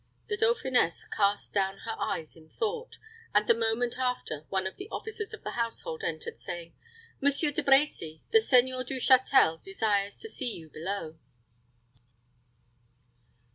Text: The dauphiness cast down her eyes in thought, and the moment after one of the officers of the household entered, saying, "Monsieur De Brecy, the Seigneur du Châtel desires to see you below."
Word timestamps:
The 0.29 0.37
dauphiness 0.37 1.05
cast 1.05 1.53
down 1.53 1.81
her 1.85 1.95
eyes 1.99 2.35
in 2.35 2.49
thought, 2.49 2.97
and 3.35 3.45
the 3.45 3.53
moment 3.53 3.99
after 3.99 4.45
one 4.49 4.65
of 4.65 4.77
the 4.77 4.89
officers 4.91 5.31
of 5.31 5.43
the 5.43 5.51
household 5.51 6.03
entered, 6.03 6.39
saying, 6.39 6.73
"Monsieur 7.21 7.51
De 7.51 7.61
Brecy, 7.61 8.21
the 8.31 8.41
Seigneur 8.41 8.83
du 8.83 8.95
Châtel 8.95 9.61
desires 9.61 10.17
to 10.17 10.27
see 10.27 10.55
you 10.57 10.69
below." 10.71 11.19